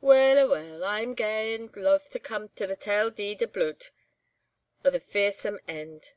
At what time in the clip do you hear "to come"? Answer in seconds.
2.10-2.48